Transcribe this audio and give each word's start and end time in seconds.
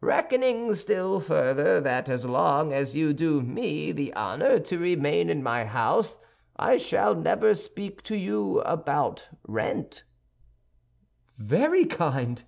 "Reckoning 0.00 0.74
still 0.74 1.20
further, 1.20 1.80
that 1.80 2.08
as 2.08 2.26
long 2.26 2.72
as 2.72 2.96
you 2.96 3.12
do 3.12 3.40
me 3.40 3.92
the 3.92 4.12
honor 4.14 4.58
to 4.58 4.78
remain 4.80 5.30
in 5.30 5.44
my 5.44 5.64
house 5.64 6.18
I 6.56 6.76
shall 6.76 7.14
never 7.14 7.54
speak 7.54 8.02
to 8.10 8.16
you 8.16 8.58
about 8.62 9.28
rent—" 9.46 10.02
"Very 11.38 11.84
kind!" 11.84 12.42